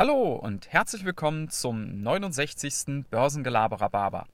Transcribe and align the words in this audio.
Hallo 0.00 0.32
und 0.32 0.72
herzlich 0.72 1.04
willkommen 1.04 1.50
zum 1.50 2.00
69. 2.00 3.04
Börsengelaberer 3.10 4.26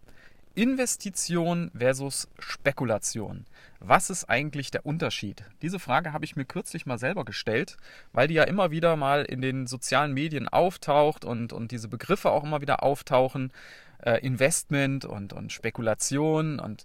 Investition 0.54 1.72
versus 1.76 2.28
Spekulation. 2.38 3.46
Was 3.80 4.08
ist 4.08 4.30
eigentlich 4.30 4.70
der 4.70 4.86
Unterschied? 4.86 5.42
Diese 5.62 5.80
Frage 5.80 6.12
habe 6.12 6.24
ich 6.24 6.36
mir 6.36 6.44
kürzlich 6.44 6.86
mal 6.86 6.98
selber 6.98 7.24
gestellt, 7.24 7.78
weil 8.12 8.28
die 8.28 8.34
ja 8.34 8.44
immer 8.44 8.70
wieder 8.70 8.94
mal 8.94 9.24
in 9.24 9.40
den 9.40 9.66
sozialen 9.66 10.14
Medien 10.14 10.46
auftaucht 10.46 11.24
und, 11.24 11.52
und 11.52 11.72
diese 11.72 11.88
Begriffe 11.88 12.30
auch 12.30 12.44
immer 12.44 12.60
wieder 12.60 12.84
auftauchen. 12.84 13.52
Äh, 13.98 14.24
Investment 14.24 15.04
und, 15.04 15.32
und 15.32 15.52
Spekulation. 15.52 16.60
Und 16.60 16.84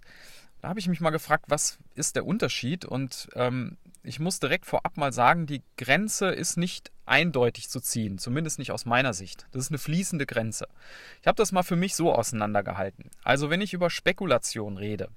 da 0.60 0.70
habe 0.70 0.80
ich 0.80 0.88
mich 0.88 1.00
mal 1.00 1.10
gefragt, 1.10 1.44
was 1.46 1.78
ist 1.94 2.16
der 2.16 2.26
Unterschied? 2.26 2.84
Und 2.84 3.28
ähm, 3.36 3.76
ich 4.04 4.18
muss 4.18 4.40
direkt 4.40 4.66
vorab 4.66 4.96
mal 4.96 5.12
sagen, 5.12 5.46
die 5.46 5.62
Grenze 5.76 6.28
ist 6.28 6.56
nicht 6.56 6.90
eindeutig 7.06 7.68
zu 7.68 7.80
ziehen, 7.80 8.18
zumindest 8.18 8.58
nicht 8.58 8.72
aus 8.72 8.84
meiner 8.84 9.14
Sicht. 9.14 9.46
Das 9.52 9.64
ist 9.64 9.70
eine 9.70 9.78
fließende 9.78 10.26
Grenze. 10.26 10.68
Ich 11.20 11.26
habe 11.26 11.36
das 11.36 11.52
mal 11.52 11.62
für 11.62 11.76
mich 11.76 11.94
so 11.94 12.12
auseinandergehalten. 12.12 13.10
Also 13.22 13.50
wenn 13.50 13.60
ich 13.60 13.74
über 13.74 13.90
Spekulation 13.90 14.76
rede, 14.76 15.08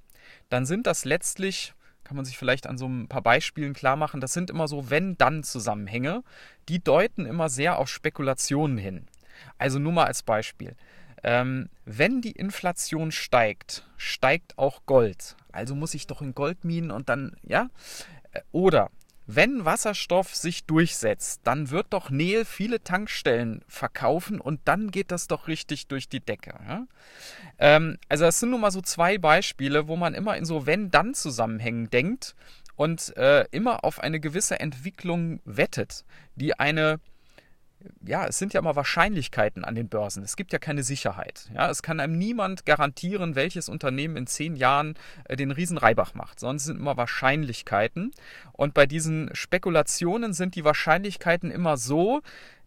dann 0.50 0.66
sind 0.66 0.88
das 0.88 1.06
letztlich, 1.06 1.74
kann 2.04 2.16
man 2.16 2.26
sich 2.26 2.38
vielleicht 2.38 2.68
an 2.68 2.78
so 2.78 2.88
ein 2.88 3.08
paar 3.08 3.22
Beispielen 3.22 3.74
klar 3.74 3.96
machen, 3.96 4.22
das 4.22 4.34
sind 4.34 4.50
immer 4.50 4.68
so 4.68 4.90
Wenn-Dann-Zusammenhänge, 4.90 6.24
die 6.70 6.84
deuten 6.84 7.26
immer 7.26 7.50
sehr 7.50 7.80
auf 7.80 7.90
Spekulationen 7.90 8.78
hin. 8.78 9.08
Also 9.58 9.80
nur 9.80 9.94
mal 9.94 10.06
als 10.06 10.22
Beispiel. 10.24 10.76
Ähm, 11.24 11.70
wenn 11.86 12.22
die 12.22 12.34
Inflation 12.34 13.12
steigt, 13.12 13.88
steigt 13.98 14.58
auch 14.60 14.86
Gold. 14.86 15.36
Also 15.52 15.74
muss 15.74 15.96
ich 15.96 16.06
doch 16.06 16.22
in 16.22 16.36
Goldminen 16.36 16.92
und 16.92 17.10
dann, 17.10 17.36
ja, 17.42 17.70
oder 18.52 18.90
wenn 19.28 19.66
Wasserstoff 19.66 20.36
sich 20.36 20.66
durchsetzt, 20.66 21.42
dann 21.46 21.72
wird 21.72 21.88
doch 21.90 22.12
Nel 22.12 22.46
viele 22.46 22.84
Tankstellen 22.84 23.64
verkaufen 23.68 24.40
und 24.40 24.62
dann 24.66 24.92
geht 24.92 25.12
das 25.12 25.28
doch 25.28 25.48
richtig 25.48 25.88
durch 25.88 26.08
die 26.08 26.20
Decke. 26.20 26.54
Ja? 26.68 26.86
Ähm, 27.58 27.98
also 28.08 28.26
das 28.26 28.40
sind 28.40 28.52
nun 28.52 28.62
mal 28.62 28.72
so 28.72 28.82
zwei 28.82 29.18
Beispiele, 29.18 29.88
wo 29.88 29.96
man 29.96 30.14
immer 30.14 30.38
in 30.38 30.46
so 30.46 30.68
Wenn-Dann-Zusammenhängen 30.68 31.90
denkt 31.90 32.36
und 32.76 33.18
äh, 33.18 33.46
immer 33.52 33.84
auf 33.84 34.00
eine 34.00 34.20
gewisse 34.20 34.60
Entwicklung 34.60 35.40
wettet, 35.44 36.06
die 36.36 36.60
eine 36.60 37.00
ja, 38.06 38.26
es 38.28 38.38
sind 38.38 38.54
ja 38.54 38.60
immer 38.60 38.76
Wahrscheinlichkeiten 38.76 39.64
an 39.64 39.76
den 39.76 39.90
Börsen. 39.90 40.24
Es 40.24 40.36
gibt 40.36 40.54
ja 40.54 40.60
keine 40.60 40.84
Sicherheit. 40.84 41.50
Ja, 41.54 41.70
es 41.70 41.82
kann 41.82 42.00
einem 42.00 42.18
niemand 42.18 42.66
garantieren, 42.66 43.36
welches 43.36 43.70
Unternehmen 43.70 44.18
in 44.18 44.28
zehn 44.28 44.56
Jahren 44.56 44.96
äh, 45.26 45.36
den 45.36 45.52
riesen 45.52 45.78
Reibach 45.78 46.14
macht, 46.14 46.40
sondern 46.40 46.58
es 46.58 46.66
sind 46.66 46.80
immer 46.80 46.98
Wahrscheinlichkeiten. 46.98 48.12
Und 48.54 48.74
bei 48.74 48.86
diesen 48.86 49.30
Spekulationen 49.34 50.34
sind 50.34 50.56
die 50.56 50.64
Wahrscheinlichkeiten 50.64 51.52
immer 51.52 51.78
so, 51.78 52.22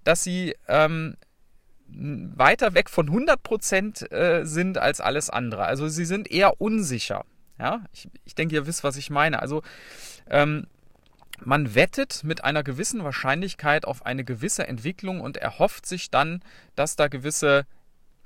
dass 0.05 0.23
sie 0.23 0.55
ähm, 0.67 1.17
weiter 1.89 2.75
weg 2.75 2.91
von 2.91 3.07
100 3.07 3.43
Prozent 3.43 4.13
äh, 4.13 4.45
sind 4.45 4.79
als 4.79 5.01
alles 5.01 5.31
andere. 5.31 5.65
Also 5.65 5.89
sie 5.89 6.05
sind 6.05 6.31
eher 6.31 6.61
unsicher. 6.61 7.25
Ja, 7.59 7.85
ich, 7.93 8.09
ich 8.25 8.35
denke, 8.35 8.55
ihr 8.55 8.67
wisst, 8.67 8.85
was 8.85 8.97
ich 8.97 9.11
meine. 9.11 9.41
Also 9.41 9.63
ähm, 10.31 10.67
man 11.45 11.75
wettet 11.75 12.25
mit 12.25 12.45
einer 12.45 12.63
gewissen 12.63 13.05
Wahrscheinlichkeit 13.05 13.85
auf 13.85 14.05
eine 14.05 14.25
gewisse 14.25 14.67
Entwicklung 14.67 15.21
und 15.21 15.37
erhofft 15.37 15.87
sich 15.87 16.11
dann, 16.11 16.43
dass 16.75 16.97
da 16.97 17.09
gewisse 17.09 17.67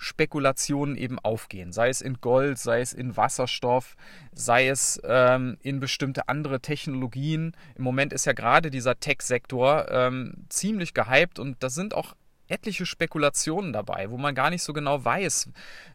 Spekulationen 0.02 0.96
eben 0.96 1.18
aufgehen. 1.20 1.72
Sei 1.72 1.88
es 1.88 2.00
in 2.00 2.20
Gold, 2.20 2.58
sei 2.58 2.80
es 2.80 2.92
in 2.92 3.16
Wasserstoff, 3.16 3.96
sei 4.32 4.68
es 4.68 5.00
ähm, 5.04 5.56
in 5.62 5.78
bestimmte 5.78 6.28
andere 6.28 6.60
Technologien. 6.60 7.56
Im 7.76 7.84
Moment 7.84 8.12
ist 8.12 8.24
ja 8.24 8.32
gerade 8.32 8.70
dieser 8.70 8.98
Tech-Sektor 8.98 9.90
ähm, 9.90 10.46
ziemlich 10.48 10.92
gehypt 10.92 11.38
und 11.38 11.62
da 11.62 11.70
sind 11.70 11.94
auch 11.94 12.14
etliche 12.48 12.84
Spekulationen 12.84 13.72
dabei, 13.72 14.10
wo 14.10 14.18
man 14.18 14.34
gar 14.34 14.50
nicht 14.50 14.62
so 14.62 14.72
genau 14.72 15.04
weiß, 15.04 15.48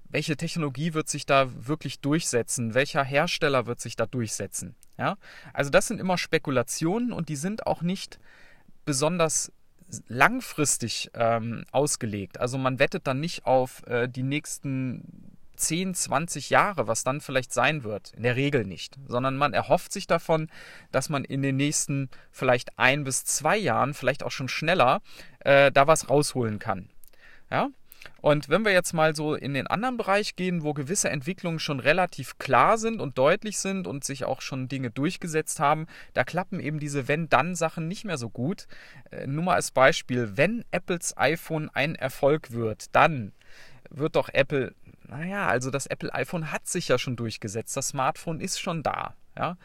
welche 0.10 0.38
Technologie 0.38 0.94
wird 0.94 1.10
sich 1.10 1.26
da 1.26 1.68
wirklich 1.68 2.00
durchsetzen, 2.00 2.74
welcher 2.74 3.04
Hersteller 3.04 3.66
wird 3.66 3.80
sich 3.80 3.96
da 3.96 4.06
durchsetzen. 4.06 4.76
Ja? 4.98 5.18
Also 5.54 5.70
das 5.70 5.88
sind 5.88 6.00
immer 6.00 6.18
Spekulationen 6.18 7.12
und 7.12 7.30
die 7.30 7.36
sind 7.36 7.68
auch 7.68 7.82
nicht 7.82 8.20
besonders 8.86 9.52
langfristig 10.08 11.12
ähm, 11.14 11.66
ausgelegt. 11.72 12.40
Also 12.40 12.58
man 12.58 12.80
wettet 12.80 13.08
dann 13.08 13.20
nicht 13.20 13.46
auf 13.46 13.86
äh, 13.88 14.08
die 14.08 14.24
nächsten 14.24 15.38
10, 15.56 15.96
20 15.96 16.50
Jahre, 16.50 16.88
was 16.88 17.04
dann 17.04 17.22
vielleicht 17.22 17.52
sein 17.52 17.84
wird. 17.84 18.14
In 18.14 18.24
der 18.24 18.36
Regel 18.36 18.66
nicht. 18.66 18.96
Sondern 19.08 19.38
man 19.38 19.54
erhofft 19.54 19.92
sich 19.92 20.08
davon, 20.08 20.50
dass 20.92 21.10
man 21.10 21.24
in 21.24 21.42
den 21.42 21.56
nächsten 21.56 22.10
vielleicht 22.32 22.78
ein 22.78 23.04
bis 23.04 23.26
zwei 23.26 23.58
Jahren, 23.58 23.94
vielleicht 23.94 24.24
auch 24.24 24.32
schon 24.32 24.50
schneller, 24.50 25.02
äh, 25.40 25.72
da 25.72 25.88
was 25.88 26.10
rausholen 26.10 26.60
kann. 26.60 26.90
Ja? 27.50 27.70
Und 28.22 28.50
wenn 28.50 28.66
wir 28.66 28.72
jetzt 28.72 28.94
mal 28.94 29.16
so 29.16 29.36
in 29.36 29.54
den 29.54 29.68
anderen 29.68 29.98
Bereich 29.98 30.36
gehen, 30.36 30.64
wo 30.64 30.74
gewisse 30.74 31.10
Entwicklungen 31.10 31.60
schon 31.60 31.80
relativ 31.80 32.38
klar 32.38 32.78
sind 32.78 33.00
und 33.00 33.18
deutlich 33.18 33.60
sind 33.60 33.88
und 33.88 34.04
sich 34.04 34.26
auch 34.26 34.42
schon 34.42 34.68
Dinge 34.68 34.92
durchgesetzt 34.92 35.60
haben, 35.60 35.88
da 36.14 36.24
klappen 36.24 36.60
eben 36.60 36.80
diese 36.80 37.08
Wenn-Dann-Sachen 37.08 37.88
nicht 37.88 38.06
mehr 38.06 38.18
so 38.18 38.30
gut. 38.30 38.68
Äh, 39.12 39.28
nur 39.28 39.44
mal 39.44 39.56
als 39.56 39.72
Beispiel, 39.72 40.34
wenn 40.36 40.66
Apples 40.72 41.16
iPhone 41.18 41.70
ein 41.74 41.96
Erfolg 41.96 42.52
wird, 42.52 42.96
dann 42.96 43.34
wird 43.90 44.16
doch 44.16 44.30
Apple, 44.30 44.74
naja, 45.08 45.48
also 45.48 45.72
das 45.72 45.88
Apple 45.88 46.14
iPhone 46.14 46.52
hat 46.52 46.68
sich 46.68 46.88
ja 46.90 46.98
schon 46.98 47.16
durchgesetzt, 47.16 47.78
das 47.78 47.90
Smartphone 47.90 48.42
ist 48.42 48.60
schon 48.60 48.84
da. 48.84 49.16
Ja? 49.38 49.58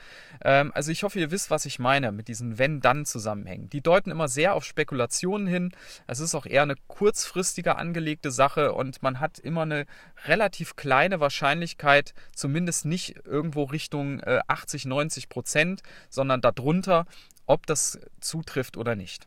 Ähm, 0.44 0.72
also 0.74 0.92
ich 0.92 1.02
hoffe, 1.02 1.18
ihr 1.18 1.30
wisst, 1.30 1.50
was 1.50 1.64
ich 1.64 1.78
meine 1.78 2.12
mit 2.12 2.28
diesen 2.28 2.58
Wenn-Dann-Zusammenhängen. 2.58 3.70
Die 3.70 3.80
deuten 3.80 4.10
immer 4.10 4.28
sehr 4.28 4.54
auf 4.54 4.64
Spekulationen 4.64 5.46
hin. 5.46 5.72
Es 6.06 6.20
ist 6.20 6.34
auch 6.34 6.46
eher 6.46 6.62
eine 6.62 6.76
kurzfristiger 6.86 7.78
angelegte 7.78 8.30
Sache 8.30 8.72
und 8.72 9.02
man 9.02 9.20
hat 9.20 9.38
immer 9.38 9.62
eine 9.62 9.86
relativ 10.26 10.76
kleine 10.76 11.20
Wahrscheinlichkeit, 11.20 12.14
zumindest 12.34 12.84
nicht 12.84 13.16
irgendwo 13.24 13.64
Richtung 13.64 14.20
äh, 14.20 14.40
80, 14.46 14.84
90 14.84 15.28
Prozent, 15.28 15.82
sondern 16.10 16.40
darunter, 16.40 17.06
ob 17.46 17.66
das 17.66 17.98
zutrifft 18.20 18.76
oder 18.76 18.94
nicht. 18.94 19.26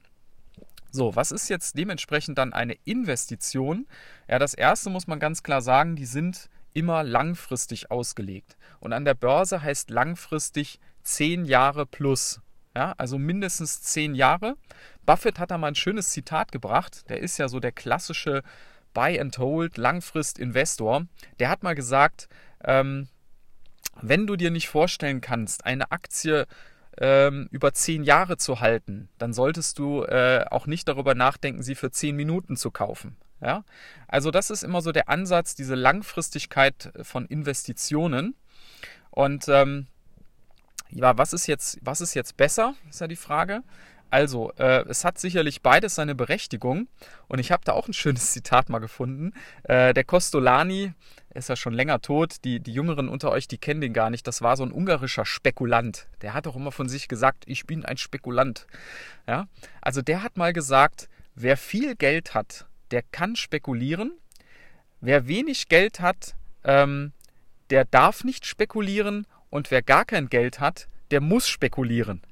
So, 0.92 1.14
was 1.14 1.34
ist 1.34 1.50
jetzt 1.50 1.78
dementsprechend 1.78 2.38
dann 2.38 2.54
eine 2.54 2.78
Investition? 2.86 3.86
Ja, 4.30 4.40
das 4.40 4.54
erste 4.54 4.90
muss 4.90 5.08
man 5.08 5.20
ganz 5.20 5.44
klar 5.44 5.62
sagen, 5.62 5.98
die 5.98 6.06
sind 6.06 6.50
immer 6.76 7.04
langfristig 7.04 7.90
ausgelegt. 7.90 8.58
Und 8.80 8.94
an 8.94 9.06
der 9.06 9.16
Börse 9.16 9.64
heißt 9.64 9.90
langfristig 9.90 10.80
zehn 11.02 11.46
Jahre 11.46 11.86
plus. 11.86 12.42
Ja, 12.76 12.94
also 12.98 13.18
mindestens 13.18 13.82
zehn 13.82 14.14
Jahre. 14.14 14.58
Buffett 15.06 15.40
hat 15.40 15.50
da 15.50 15.58
mal 15.58 15.70
ein 15.70 15.76
schönes 15.76 16.10
Zitat 16.10 16.52
gebracht. 16.52 17.10
Der 17.10 17.22
ist 17.22 17.38
ja 17.38 17.48
so 17.48 17.62
der 17.62 17.72
klassische 17.72 18.44
Buy 18.94 19.20
and 19.20 19.38
Hold 19.38 19.78
Langfrist-Investor. 19.78 21.06
Der 21.40 21.50
hat 21.50 21.64
mal 21.64 21.76
gesagt, 21.76 22.28
ähm, 22.64 23.08
wenn 24.02 24.28
du 24.28 24.36
dir 24.36 24.52
nicht 24.52 24.68
vorstellen 24.68 25.22
kannst, 25.22 25.66
eine 25.66 25.92
Aktie 25.92 26.46
ähm, 26.98 27.48
über 27.52 27.74
zehn 27.74 28.04
Jahre 28.04 28.38
zu 28.38 28.60
halten, 28.60 29.10
dann 29.18 29.34
solltest 29.34 29.80
du 29.80 30.04
äh, 30.04 30.46
auch 30.50 30.68
nicht 30.68 30.88
darüber 30.88 31.16
nachdenken, 31.16 31.64
sie 31.64 31.76
für 31.76 31.92
zehn 31.92 32.16
Minuten 32.16 32.56
zu 32.56 32.72
kaufen. 32.72 33.18
Ja? 33.42 33.64
Also 34.08 34.32
das 34.32 34.50
ist 34.50 34.64
immer 34.64 34.82
so 34.82 34.92
der 34.92 35.10
Ansatz, 35.10 35.56
diese 35.56 35.76
Langfristigkeit 35.76 36.92
von 37.02 37.26
Investitionen. 37.26 38.36
Und 39.12 39.48
ähm, 39.48 39.88
ja, 40.92 41.18
was 41.18 41.34
ist 41.34 41.48
jetzt, 41.48 41.80
was 41.82 42.02
ist 42.02 42.14
jetzt 42.14 42.38
besser, 42.38 42.76
ist 42.90 43.02
ja 43.02 43.08
die 43.08 43.16
Frage. 43.16 43.64
Also, 44.16 44.54
äh, 44.54 44.86
es 44.88 45.04
hat 45.04 45.20
sicherlich 45.20 45.62
beides 45.62 45.96
seine 45.96 46.16
Berechtigung. 46.16 46.88
Und 47.28 47.40
ich 47.40 47.52
habe 47.52 47.66
da 47.66 47.74
auch 47.74 47.90
ein 47.90 47.94
schönes 47.94 48.32
Zitat 48.32 48.70
mal 48.70 48.80
gefunden. 48.80 49.34
Äh, 49.64 49.94
der 49.94 50.06
Costolani 50.06 50.94
ist 51.34 51.50
ja 51.50 51.58
schon 51.58 51.74
länger 51.74 52.00
tot. 52.00 52.38
Die, 52.46 52.62
die 52.62 52.72
Jüngeren 52.72 53.10
unter 53.10 53.30
euch, 53.30 53.50
die 53.50 53.58
kennen 53.58 53.82
den 53.82 53.92
gar 53.92 54.10
nicht. 54.10 54.26
Das 54.26 54.42
war 54.42 54.56
so 54.56 54.64
ein 54.64 54.72
ungarischer 54.72 55.26
Spekulant. 55.26 56.08
Der 56.22 56.34
hat 56.34 56.48
auch 56.48 56.56
immer 56.56 56.72
von 56.72 56.88
sich 56.88 57.10
gesagt, 57.10 57.44
ich 57.46 57.66
bin 57.66 57.84
ein 57.84 57.98
Spekulant. 57.98 58.68
Ja? 59.28 59.50
Also 59.82 60.02
der 60.02 60.24
hat 60.24 60.38
mal 60.38 60.54
gesagt, 60.54 61.10
wer 61.36 61.58
viel 61.58 61.98
Geld 61.98 62.34
hat, 62.34 62.68
der 62.92 63.02
kann 63.02 63.36
spekulieren. 63.36 64.14
Wer 65.02 65.28
wenig 65.28 65.68
Geld 65.68 66.00
hat, 66.00 66.36
ähm, 66.64 67.12
der 67.70 67.84
darf 67.84 68.24
nicht 68.24 68.46
spekulieren. 68.46 69.28
Und 69.50 69.72
wer 69.72 69.82
gar 69.82 70.06
kein 70.06 70.30
Geld 70.30 70.62
hat, 70.62 70.88
der 71.12 71.20
muss 71.20 71.50
spekulieren. 71.50 72.22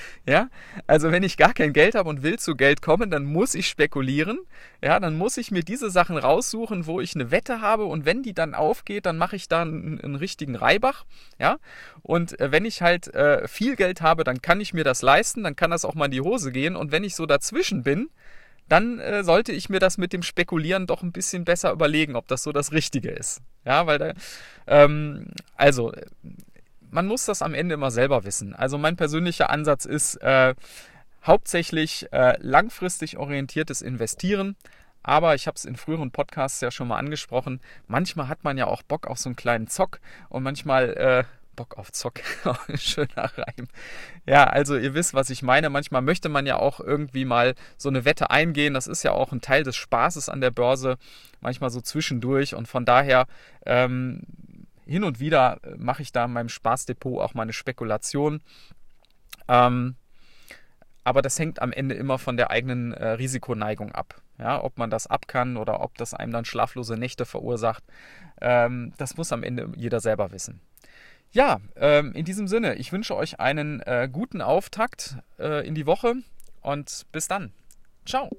Ja, 0.28 0.50
also 0.86 1.10
wenn 1.10 1.22
ich 1.22 1.38
gar 1.38 1.54
kein 1.54 1.72
Geld 1.72 1.94
habe 1.94 2.10
und 2.10 2.22
will 2.22 2.38
zu 2.38 2.54
Geld 2.54 2.82
kommen, 2.82 3.10
dann 3.10 3.24
muss 3.24 3.54
ich 3.54 3.66
spekulieren. 3.66 4.38
Ja, 4.84 5.00
dann 5.00 5.16
muss 5.16 5.38
ich 5.38 5.50
mir 5.50 5.62
diese 5.62 5.88
Sachen 5.88 6.18
raussuchen, 6.18 6.86
wo 6.86 7.00
ich 7.00 7.14
eine 7.14 7.30
Wette 7.30 7.62
habe 7.62 7.86
und 7.86 8.04
wenn 8.04 8.22
die 8.22 8.34
dann 8.34 8.54
aufgeht, 8.54 9.06
dann 9.06 9.16
mache 9.16 9.36
ich 9.36 9.48
da 9.48 9.62
einen, 9.62 9.98
einen, 9.98 10.16
richtigen 10.16 10.54
Reibach. 10.54 11.06
Ja, 11.38 11.56
und 12.02 12.38
äh, 12.40 12.52
wenn 12.52 12.66
ich 12.66 12.82
halt 12.82 13.08
äh, 13.14 13.48
viel 13.48 13.74
Geld 13.74 14.02
habe, 14.02 14.22
dann 14.22 14.42
kann 14.42 14.60
ich 14.60 14.74
mir 14.74 14.84
das 14.84 15.00
leisten, 15.00 15.44
dann 15.44 15.56
kann 15.56 15.70
das 15.70 15.86
auch 15.86 15.94
mal 15.94 16.06
in 16.06 16.10
die 16.10 16.20
Hose 16.20 16.52
gehen 16.52 16.76
und 16.76 16.92
wenn 16.92 17.04
ich 17.04 17.14
so 17.14 17.24
dazwischen 17.24 17.82
bin, 17.82 18.10
dann 18.68 18.98
äh, 18.98 19.24
sollte 19.24 19.52
ich 19.52 19.68
mir 19.68 19.78
das 19.78 19.98
mit 19.98 20.12
dem 20.12 20.22
Spekulieren 20.22 20.86
doch 20.86 21.02
ein 21.02 21.12
bisschen 21.12 21.44
besser 21.44 21.72
überlegen, 21.72 22.16
ob 22.16 22.28
das 22.28 22.42
so 22.42 22.52
das 22.52 22.72
Richtige 22.72 23.10
ist. 23.10 23.40
Ja, 23.64 23.86
weil 23.86 23.98
da, 23.98 24.12
ähm, 24.66 25.28
also, 25.56 25.92
man 26.90 27.06
muss 27.06 27.26
das 27.26 27.42
am 27.42 27.54
Ende 27.54 27.74
immer 27.74 27.90
selber 27.90 28.24
wissen. 28.24 28.54
Also 28.54 28.78
mein 28.78 28.96
persönlicher 28.96 29.50
Ansatz 29.50 29.84
ist, 29.84 30.16
äh, 30.16 30.54
hauptsächlich 31.24 32.12
äh, 32.12 32.36
langfristig 32.40 33.16
orientiertes 33.18 33.82
Investieren. 33.82 34.56
Aber 35.02 35.34
ich 35.34 35.46
habe 35.46 35.54
es 35.54 35.64
in 35.64 35.76
früheren 35.76 36.10
Podcasts 36.10 36.60
ja 36.60 36.70
schon 36.70 36.88
mal 36.88 36.98
angesprochen. 36.98 37.60
Manchmal 37.86 38.28
hat 38.28 38.44
man 38.44 38.58
ja 38.58 38.66
auch 38.66 38.82
Bock 38.82 39.06
auf 39.06 39.18
so 39.18 39.28
einen 39.28 39.36
kleinen 39.36 39.68
Zock 39.68 40.00
und 40.28 40.42
manchmal 40.42 40.90
äh, 40.90 41.24
Bock 41.58 41.76
auf 41.76 41.92
Zock. 41.92 42.20
Schöner 42.74 43.30
Reim. 43.36 43.68
Ja, 44.26 44.44
also 44.44 44.76
ihr 44.76 44.94
wisst, 44.94 45.14
was 45.14 45.30
ich 45.30 45.42
meine. 45.42 45.70
Manchmal 45.70 46.02
möchte 46.02 46.28
man 46.28 46.46
ja 46.46 46.56
auch 46.56 46.78
irgendwie 46.78 47.24
mal 47.24 47.54
so 47.76 47.88
eine 47.88 48.04
Wette 48.04 48.30
eingehen. 48.30 48.74
Das 48.74 48.86
ist 48.86 49.02
ja 49.02 49.12
auch 49.12 49.32
ein 49.32 49.40
Teil 49.40 49.64
des 49.64 49.76
Spaßes 49.76 50.28
an 50.28 50.40
der 50.40 50.50
Börse. 50.50 50.98
Manchmal 51.40 51.70
so 51.70 51.80
zwischendurch. 51.80 52.54
Und 52.54 52.68
von 52.68 52.84
daher 52.84 53.26
ähm, 53.66 54.22
hin 54.88 55.04
und 55.04 55.20
wieder 55.20 55.60
äh, 55.62 55.76
mache 55.76 56.02
ich 56.02 56.12
da 56.12 56.24
in 56.24 56.32
meinem 56.32 56.48
Spaßdepot 56.48 57.20
auch 57.20 57.34
meine 57.34 57.52
Spekulation. 57.52 58.40
Ähm, 59.46 59.96
aber 61.04 61.22
das 61.22 61.38
hängt 61.38 61.62
am 61.62 61.72
Ende 61.72 61.94
immer 61.94 62.18
von 62.18 62.36
der 62.36 62.50
eigenen 62.50 62.92
äh, 62.92 63.10
Risikoneigung 63.10 63.92
ab. 63.92 64.20
Ja, 64.38 64.62
ob 64.62 64.78
man 64.78 64.90
das 64.90 65.06
ab 65.06 65.26
kann 65.26 65.56
oder 65.56 65.80
ob 65.80 65.96
das 65.98 66.14
einem 66.14 66.32
dann 66.32 66.44
schlaflose 66.44 66.96
Nächte 66.96 67.24
verursacht, 67.24 67.82
ähm, 68.40 68.92
das 68.98 69.16
muss 69.16 69.32
am 69.32 69.42
Ende 69.42 69.72
jeder 69.76 70.00
selber 70.00 70.32
wissen. 70.32 70.60
Ja, 71.30 71.60
ähm, 71.76 72.12
in 72.12 72.24
diesem 72.24 72.46
Sinne, 72.46 72.76
ich 72.76 72.92
wünsche 72.92 73.16
euch 73.16 73.40
einen 73.40 73.80
äh, 73.80 74.08
guten 74.10 74.40
Auftakt 74.40 75.16
äh, 75.38 75.66
in 75.66 75.74
die 75.74 75.86
Woche 75.86 76.14
und 76.60 77.06
bis 77.12 77.26
dann. 77.28 77.52
Ciao. 78.06 78.30